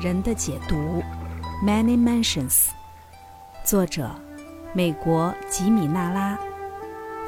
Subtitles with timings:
[0.00, 1.02] 人的解读
[1.60, 2.68] ，Many Mansions，
[3.64, 4.08] 作者，
[4.72, 6.38] 美国吉米纳拉，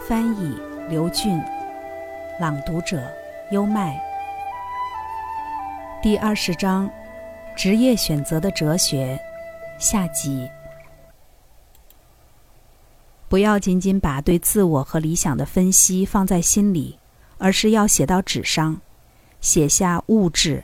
[0.07, 0.57] 翻译
[0.89, 1.43] 刘俊，
[2.39, 3.03] 朗读者
[3.51, 4.01] 优麦。
[6.01, 6.89] 第二十章，
[7.57, 9.19] 职业选择的哲学，
[9.81, 10.49] 下集。
[13.29, 17.01] 不要仅仅把对自我和理想的分析放在心里，
[17.39, 18.81] 而是要写到纸上，
[19.41, 20.63] 写下物质，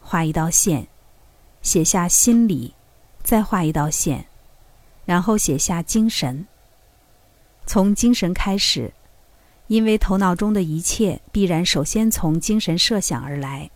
[0.00, 0.86] 画一道线。
[1.68, 2.72] 写下心理，
[3.22, 4.24] 再画一道线，
[5.04, 6.46] 然后写下精神。
[7.66, 8.94] 从精神开始，
[9.66, 13.70] 因为头脑中的一切必然首先从精神设想而来。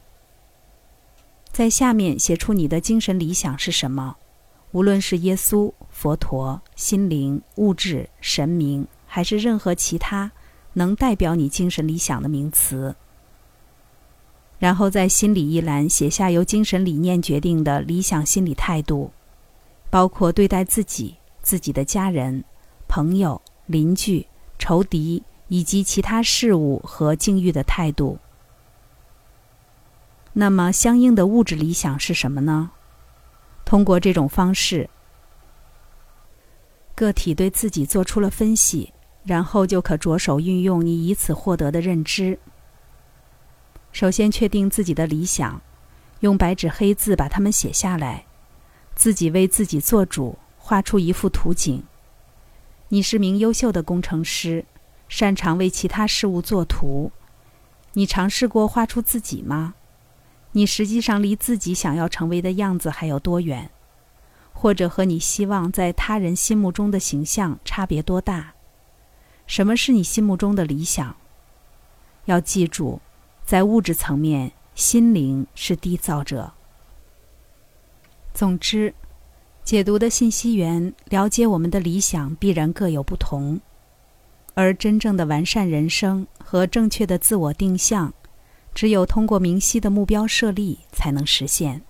[1.52, 4.16] 在下面写出你的精神理想是什么，
[4.70, 10.32] 无论是耶稣、佛陀、心灵、物质、神明，还是任何其他
[10.72, 12.96] 能代表你精神理想的名词。
[14.62, 19.10] 然后在心理一栏写下由精神理念决定的理想心理态度，
[19.90, 22.44] 包括对待自己、自己的家人、
[22.86, 24.24] 朋友、邻居、
[24.60, 28.20] 仇敌以及其他事物和境遇的态度。
[30.32, 32.70] 那么，相应的物质理想是什么呢？
[33.64, 34.88] 通过这种方式，
[36.94, 38.92] 个体对自己做出了分析，
[39.24, 42.38] 然后就可着手运用你以此获得的认知。
[43.92, 45.60] 首先确定自己的理想，
[46.20, 48.24] 用白纸黑字把它们写下来，
[48.94, 51.84] 自己为自己做主，画出一幅图景。
[52.88, 54.64] 你是名优秀的工程师，
[55.08, 57.12] 擅长为其他事物作图。
[57.92, 59.74] 你尝试过画出自己吗？
[60.52, 63.70] 你实际上离自己想要成为的样子还有多远？
[64.54, 68.54] 或者和你希望在他人心目中的形象差别多大？
[69.46, 71.16] 什么是你心目中的理想？
[72.24, 73.02] 要记住。
[73.52, 76.54] 在物质层面，心灵是缔造者。
[78.32, 78.94] 总之，
[79.62, 83.60] 解读的信息源了解我们的理想必然各有不同，
[84.54, 88.14] 而真正的完善人生和正确的自我定向，
[88.74, 91.82] 只有通过明晰的目标设立才能实现。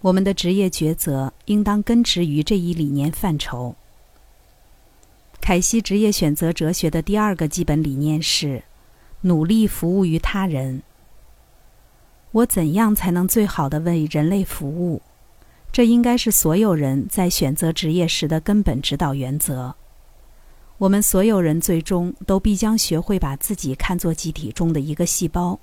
[0.00, 3.76] 我们的职业抉择应当根植于这一理念范畴。
[5.42, 8.62] 凯西职业选择哲学的第二个基本理念是。
[9.22, 10.82] 努力服务于他人。
[12.30, 15.02] 我怎样才能最好的为人类服务？
[15.72, 19.74] 这应该是所有人在选择职业时的根本指导原则。
[20.78, 25.58] 我们所有人最终都必将学会把自己看作集体中的一个细胞，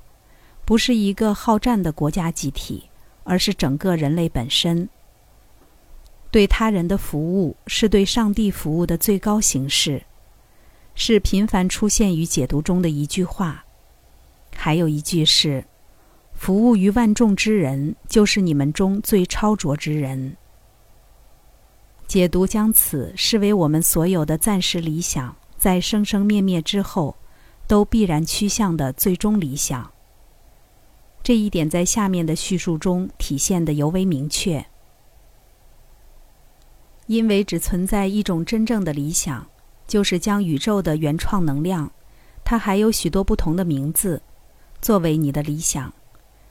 [0.65, 2.89] 不是一个好战的国家集体，
[3.23, 4.89] 而是整个人类本身。
[6.31, 10.03] 对他人的服务是对上帝服务的最高形式。
[10.95, 13.65] 是频繁出现于解读中的一句话，
[14.55, 15.63] 还有一句是
[16.33, 20.35] ：“服务于万众之人，就是你们中最超卓之人。”
[22.07, 27.15] 解读将此视为我们所有的暂时理想，在生生灭灭之后，
[27.67, 29.91] 都必然趋向的最终理想。
[31.21, 34.65] 这一点在下面的叙述中体现的尤为明确，
[37.07, 39.45] 因为只存在一种真正的理想。
[39.87, 41.91] 就是将宇宙的原创能量，
[42.43, 44.21] 它还有许多不同的名字，
[44.81, 45.93] 作为你的理想，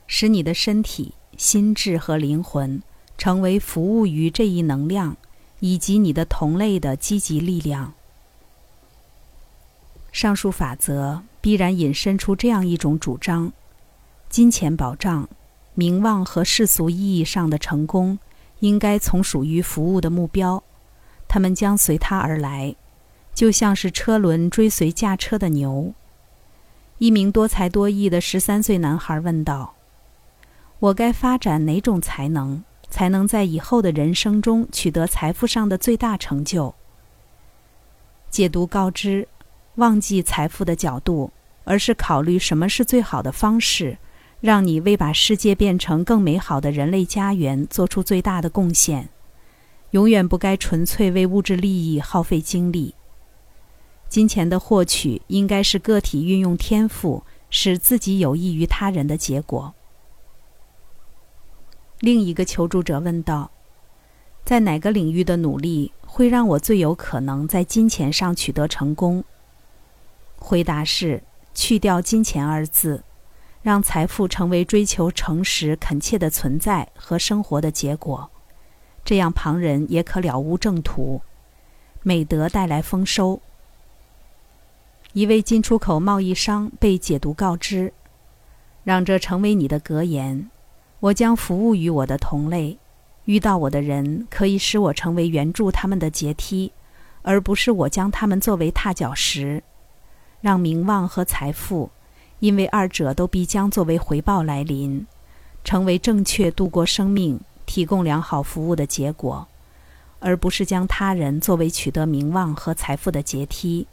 [0.07, 2.81] 使你的身体、心智和灵魂
[3.17, 5.17] 成为服务于这一能量
[5.59, 7.93] 以及你的同类的积极力量。
[10.11, 13.51] 上述法则必然引申出这样一种主张：
[14.29, 15.27] 金钱保障、
[15.73, 18.17] 名望和世俗意义上的成功，
[18.59, 20.63] 应该从属于服务的目标，
[21.27, 22.75] 他们将随它而来。
[23.35, 25.93] 就像是车轮追随驾车的牛。
[26.97, 29.75] 一名多才多艺的十三岁男孩问道
[30.79, 36.73] ：“我该发展哪种才能，才能在以后的人生中取得财富上的最大成就？”
[38.31, 39.27] 解读告知：
[39.75, 41.31] 忘记财富的角度，
[41.65, 43.97] 而是考虑什么是最好的方式，
[44.39, 49.09] 让你为把世界变成更美好的人类家园做出最大的贡献。
[49.91, 52.95] 永远不该纯粹为物质利益耗费精力。
[54.07, 59.73] 金钱的获取应该是个体运用天赋，使自己有益于他人的结果。
[61.99, 63.51] 另一个求助者问道
[64.45, 69.23] ：“在哪个领域的努力会让我最有可能在金钱上取得成功？”
[70.37, 71.23] 回答是：
[71.53, 73.03] 去掉“金钱”二字，
[73.61, 78.29] 让财富成为追求诚实、恳切的存在和生活的结果，
[79.03, 81.21] 这样旁人也可了无正途。
[82.03, 83.41] 美德带来丰收。
[85.15, 87.93] 一位进出口贸易商被解读告知
[88.83, 90.51] ：“让这成为你的格言。
[90.99, 92.77] 我将服务于我的同类，
[93.23, 96.73] 遇到我的人可以使我成为援助他们的阶梯，
[97.21, 99.63] 而不是我将他们作为踏脚石。
[100.41, 101.91] 让名望和财富，
[102.39, 105.07] 因为二者都必将作为回报来临，
[105.63, 109.47] 成为正确度过生命、提供良好服务的结果，
[110.19, 113.87] 而不是将他人作为取得名望和财富的阶梯。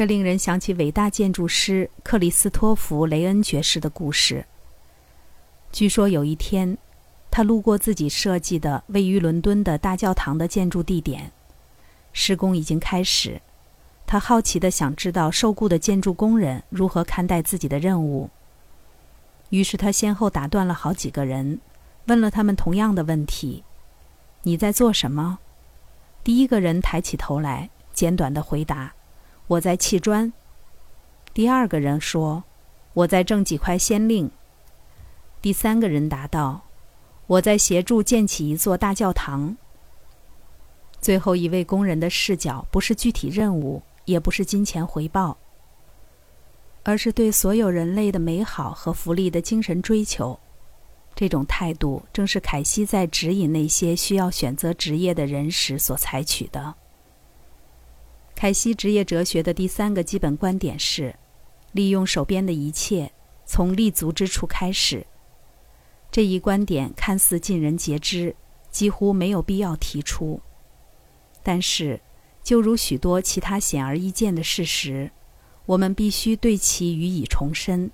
[0.00, 4.46] 这令人想起伟大建筑师克里斯托弗·雷恩爵士的故事。
[5.72, 6.78] 据说有一天，
[7.30, 11.30] 他路过自己设计的位于伦敦的大教堂的建筑地点，
[12.14, 13.42] 施工已经开始。
[14.06, 18.30] 他好奇的想知道受雇的建筑工人如何看待自己的任务。
[19.50, 21.60] 于是他先后打断了好几个人，
[22.06, 23.64] 问了他们同样的问题
[24.44, 25.40] ：“你在做什么？”
[26.24, 28.94] 第一个人抬起头来，简短的回答。
[29.50, 30.32] 我在砌砖。
[31.34, 32.44] 第二个人说
[32.94, 34.30] ：“我在挣几块先令。”
[35.42, 36.66] 第三个人答道
[37.26, 39.56] ：“我在协助建起一座大教堂。”
[41.02, 45.36] 最后一位工人的视角不是具体任务，也不是金钱回报，
[46.84, 50.38] 而是对所有人类的美好和福利的精神追求。
[51.16, 56.76] 这种态度正是凯西在指引那些需要选择职业的人时所采取的。
[58.40, 61.14] 凯西职业哲学的第三个基本观点是：
[61.72, 63.12] 利用手边的一切，
[63.44, 65.06] 从立足之处开始。
[66.10, 68.34] 这一观点看似尽人皆知，
[68.70, 70.40] 几乎没有必要提出。
[71.42, 72.00] 但是，
[72.42, 75.10] 就如许多其他显而易见的事实，
[75.66, 77.90] 我们必须对其予以重申，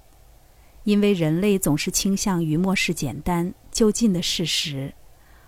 [0.85, 4.95] 因为人类总是倾向于漠视简单就近的事实，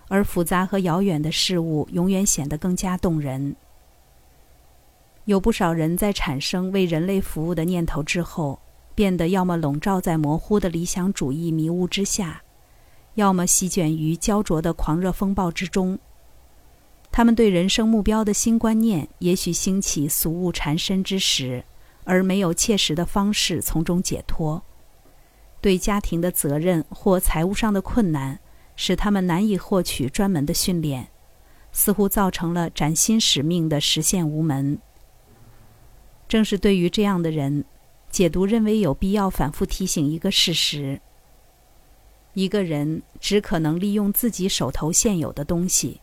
[0.09, 3.55] 而复杂和遥远的事物永远显得更加动人。
[5.29, 8.59] 有不少人在产生为人类服务的念头之后，
[8.95, 12.41] 变得要么笼罩在模糊的理想主义迷雾之下，
[13.13, 15.99] 要么席卷于焦灼的狂热风暴之中。
[17.11, 21.63] 他们对人生目标的新观念，也许兴起俗物缠身之时，
[22.05, 24.63] 而没有切实的方式从中解脱。
[25.61, 28.39] 对家庭的责任或财务上的困难，
[28.75, 31.09] 使他们难以获取专门的训练，
[31.71, 34.79] 似乎造成了崭新使命的实现无门。
[36.29, 37.65] 正是对于这样的人，
[38.11, 41.01] 解读认为有必要反复提醒一个事实：
[42.35, 45.99] 一个人只可能利用自己手头现有的东西。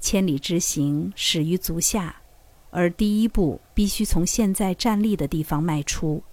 [0.00, 2.22] 千里之行，始于足下，
[2.70, 6.24] 而第一步必须从现在站立的地方迈出。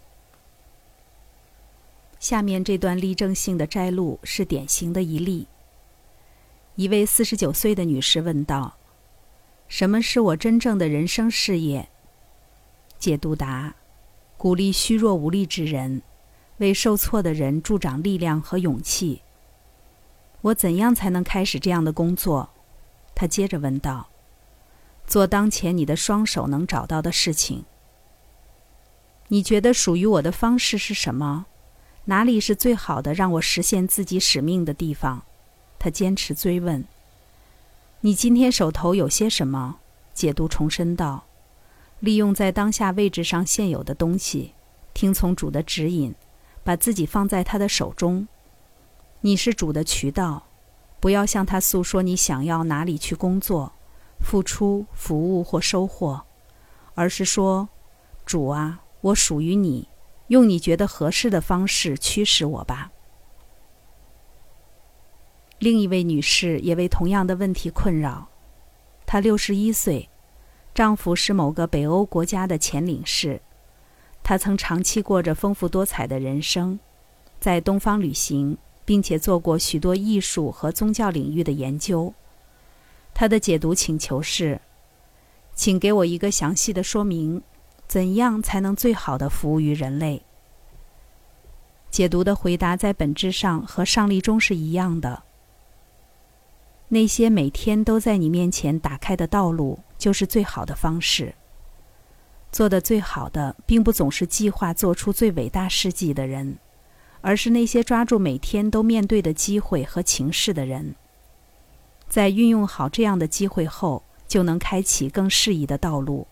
[2.19, 5.45] 下面这段例证性的摘录是典型的一例。
[6.75, 8.75] 一位四十九岁的女士问道
[9.69, 11.87] ：“什么是我真正的人生事业？”
[13.03, 13.75] 解读答：
[14.37, 16.01] 鼓励虚弱无力之人，
[16.59, 19.21] 为受挫的人助长力量和勇气。
[20.39, 22.51] 我怎样才能开始这样的工作？
[23.13, 24.07] 他接着问道
[25.05, 27.65] ：“做当前你的双手能找到的事情。
[29.27, 31.47] 你觉得属于我的方式是什么？
[32.05, 35.25] 哪里是最好的让我实现自己使命的地方？”
[35.77, 36.85] 他坚持追问
[37.99, 39.79] ：“你今天手头有些什么？”
[40.15, 41.25] 解读重申道。
[42.03, 44.51] 利用在当下位置上现有的东西，
[44.93, 46.13] 听从主的指引，
[46.61, 48.27] 把自己放在他的手中。
[49.21, 50.43] 你是主的渠道，
[50.99, 53.71] 不要向他诉说你想要哪里去工作、
[54.19, 56.21] 付出、服务或收获，
[56.93, 57.69] 而是说
[58.27, 59.87] ：“主啊，我属于你，
[60.27, 62.91] 用你觉得合适的方式驱使我吧。”
[65.59, 68.27] 另一位女士也为同样的问题困扰，
[69.05, 70.09] 她六十一岁。
[70.73, 73.39] 丈夫是某个北欧国家的前领事，
[74.23, 76.79] 他曾长期过着丰富多彩的人生，
[77.39, 82.11] 在东方旅行，并且做过许多艺术和宗教领域的研究。
[83.13, 84.59] 他的解读请求是：
[85.53, 87.43] 请给我一个详细的说明，
[87.87, 90.23] 怎样才能最好的服务于人类？
[91.91, 95.21] 解读的回答在本质上和上例中是一样的。
[96.87, 99.77] 那些每天都在你面前打开的道路。
[100.03, 101.33] 就是最好的方式。
[102.51, 106.57] 做的最好的，并不总是计划做出最伟大事迹的人，
[107.21, 110.95] 而是那些抓住每天都面对的机会和情势的人。
[112.09, 116.27] 在运用好这样的机会后，就能开启更适宜的道路。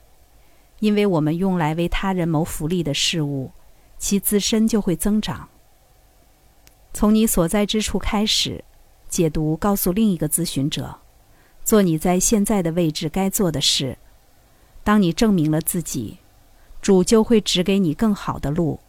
[0.79, 3.51] 因为我们用来为他人谋福利的事物，
[3.97, 5.47] 其自身就会增长。
[6.91, 8.65] 从你所在之处开始，
[9.07, 10.99] 解读告诉另一个咨询者。
[11.71, 13.97] 做你在现在的位置该做的事。
[14.83, 16.17] 当你证明了自己，
[16.81, 18.81] 主就会指给你更好的路。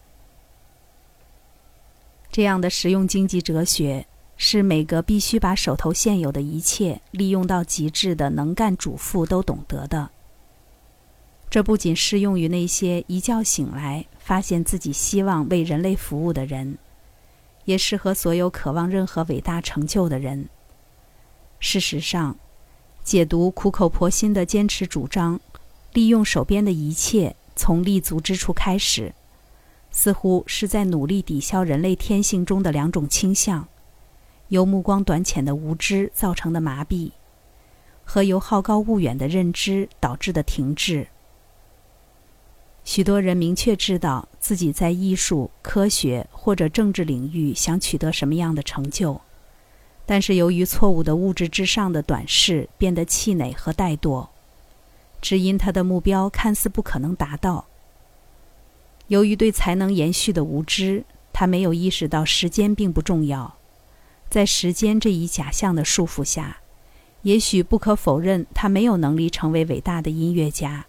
[2.33, 4.05] 这样的实用经济哲学，
[4.37, 10.11] 是每个必须把手头现有的一切利用到极致的能干主妇都懂得的。
[11.49, 16.77] 这不仅适用于那些一觉醒来发现自己希望为人类服务的人，
[17.65, 20.49] 也适合所有渴望任何伟大成就的人。
[21.61, 22.37] 事实上，
[23.05, 25.41] 解读苦口婆心的坚持主张，
[25.93, 29.13] 利用手边的一切从立足之处开始。
[29.91, 33.69] 似乎是在努力抵消人类天性中的两种倾向：
[34.49, 37.11] 由目光短浅的无知造成的麻痹，
[38.05, 41.09] 和由好高骛远的认知导致的停滞。
[42.85, 49.21] 许多人明确知道自己在艺术、科学或者政治领域想取得什么样的成就，
[50.13, 54.29] 但是由于错误的物质至上的短视，变得气馁和怠惰，
[55.23, 57.65] 只因他的目标看似不可能达到。
[59.07, 63.55] 由于对才能延续的无知，他没有意识到时间并不重要。
[64.29, 66.59] 在时间这一假象的束缚下，
[67.23, 70.85] 也许不可否认他没有能力成为伟大的音乐家。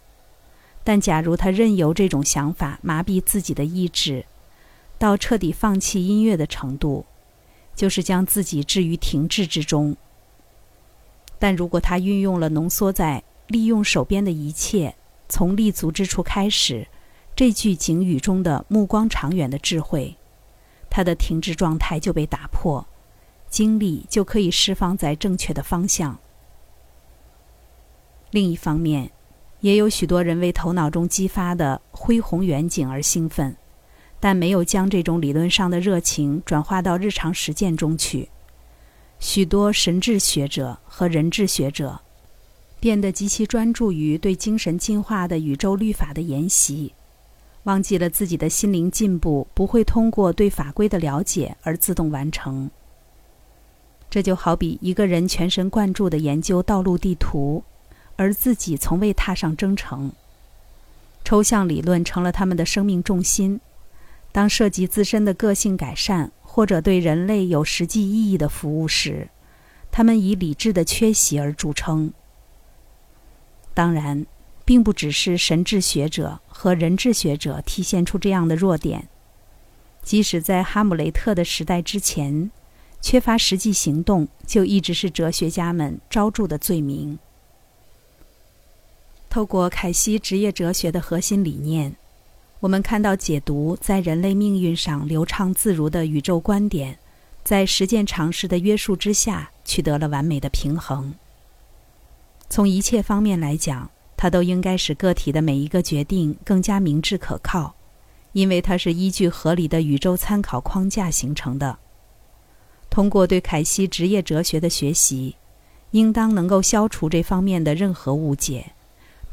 [0.84, 4.26] 但假如他任由这种想法麻痹自己的意志，
[4.98, 7.06] 到彻底放弃音乐的程度，
[7.76, 9.96] 就是将自己置于停滞之中。
[11.40, 14.96] 但如果他运用了浓缩在利用手边的一切，
[15.28, 16.88] 从立足之处开始。
[17.36, 20.16] 这句警语中的目光长远的智慧，
[20.88, 22.86] 他的停滞状态就被打破，
[23.50, 26.20] 精力就可以释放在正确的方向。
[28.30, 29.10] 另一方面，
[29.62, 33.58] 也有许多人为头脑中激发的恢宏远景而兴奋，
[34.24, 38.30] 但没有将这种理论上的热情转化到日常实践中去。
[39.20, 42.00] 许多神智学者和人智学者
[42.80, 46.94] 变得极其专注于对精神进化的宇宙律法的研习。
[47.64, 52.72] 忘记了自己的心灵进步不会通过对法规的了解而自动完成。
[54.10, 57.62] 这就好比一个人全神贯注地研究道路地图，
[58.16, 60.14] 而自己从未踏上征程。
[61.26, 63.60] 抽象理论成了他们的生命重心。
[64.34, 69.30] 当涉及自身的个性改善或者对人类有实际意义的服务时，
[69.90, 72.12] 他们以理智的缺席而著称。
[73.74, 74.26] 当然。
[74.66, 79.10] 并不只是神智学者和人智学者体现出这样的弱点，
[80.02, 82.50] 即使在哈姆雷特的时代之前，
[83.02, 87.20] 缺乏实际行动就一直是哲学家们招著的罪名。
[89.30, 91.98] 透过凯西职业哲学的核心理念，
[92.64, 96.98] 我们看到解读在人类命运上流畅自如的宇宙观点，
[97.44, 101.14] 在实践常识的约束之下取得了完美的平衡。
[102.48, 103.90] 从一切方面来讲。
[104.16, 107.76] 它都应该使个体的每一个决定更加明智可靠，
[108.32, 111.78] 因为它是依据合理的宇宙参考框架形成的。
[112.90, 115.36] 通过对凯西职业哲学的学习，
[115.92, 118.72] 应当能够消除这方面的任何误解，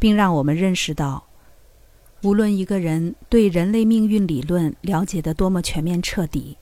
[0.00, 1.22] 并让我们认识到，
[2.22, 6.58] 无论一个人对人类命运理论了解的多么全面彻底，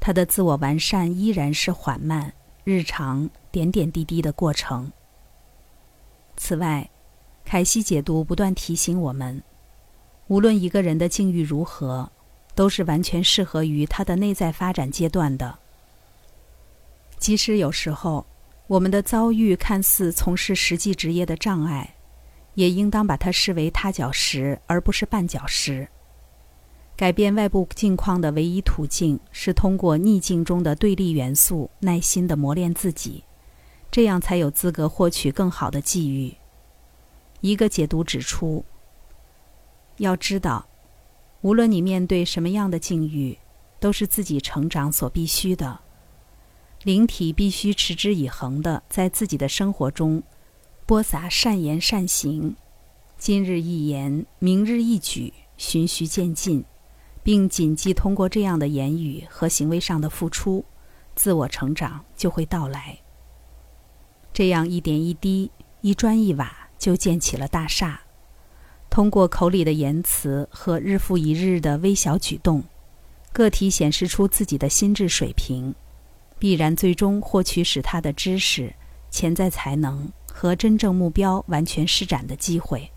[0.00, 2.32] 他的自我完善依然是缓慢、
[2.64, 4.90] 日常、点点滴滴的过程。
[6.36, 6.90] 此外，
[7.44, 9.40] 凯西解读不断提醒我们，
[10.26, 12.10] 无论一个人的境遇如何，
[12.56, 15.58] 都是完全适合于他的内在发展阶段的。
[17.18, 18.26] 即使有时候
[18.66, 21.94] 我们的遭遇看似从事实际职业的障碍，
[22.54, 25.88] 也应当把它视为踏脚石，而不是绊脚石。
[26.94, 33.24] 改变外部境况的唯一途径是通过逆境中的对立元素，耐心的磨练自己，
[33.90, 36.34] 这样才有资格获取更好的际遇。
[37.40, 38.64] 一个解读指出：
[39.96, 40.66] 要知道，
[41.40, 43.38] 无论你面对什么样的境遇，
[43.80, 45.80] 都是自己成长所必须的。
[46.84, 50.22] 灵体必须持之以恒的在自己的生活中
[50.86, 52.56] 播撒善言善行，
[53.18, 56.64] 今日一言，明日一举，循序渐进，
[57.22, 60.64] 并谨记通过这样的言语和行为上的付出，
[61.14, 62.98] 自我成长就会到来。
[64.32, 66.58] 这样一点一滴，一砖一瓦。
[66.82, 68.00] 就建起了大厦。
[68.90, 72.64] 通过口里的言辞和日复一日的微小举动，
[73.32, 75.72] 个体显示出自己的心智水平，
[76.40, 78.74] 必然最终获取使他的知识、
[79.12, 82.90] 潜在才能和真正目标完全施展的机会。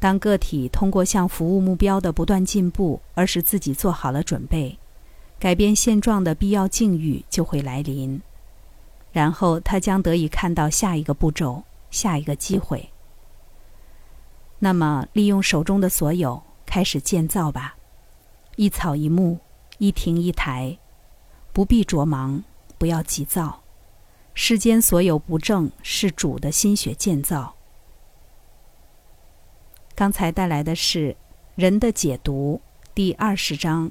[0.00, 4.78] 当个体通过向服务目标的不断进步而使自己做好了准备，
[5.38, 8.20] 改变现状的必要境遇就会来临，
[9.12, 11.62] 然后他将得以看到下一个步骤。
[11.90, 12.86] 下一个机会，
[14.58, 17.78] 那么利用手中的所有，开始建造吧，
[18.56, 19.38] 一草一木，
[19.78, 20.76] 一亭一台，
[21.50, 22.44] 不必着忙，
[22.76, 23.62] 不要急躁。
[24.40, 27.56] 世间所有不正，是主的心血建造。
[29.96, 31.10] 刚才带来的是
[31.56, 32.60] 《人的解读》
[32.94, 33.90] 第二十章：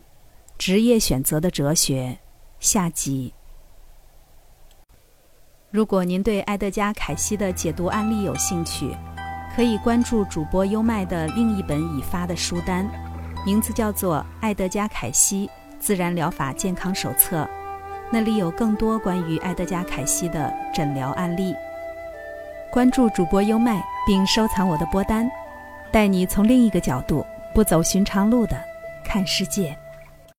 [0.58, 2.18] 职业选择的哲学
[2.62, 3.34] 下集。
[5.70, 8.96] 如果您对埃德加·凯西的解读案例有兴趣，
[9.54, 12.90] 可以关注主播优麦的另一本已发的书单，
[13.46, 17.44] 名字叫做《埃德加·凯西自然疗法健康手册》，
[18.10, 21.54] 那里有更多关于埃德加·凯西的诊疗案例。
[22.72, 25.30] 关注主播优麦，并收藏我的播单，
[25.92, 28.58] 带你从另一个角度、不走寻常路的
[29.04, 29.76] 看世界。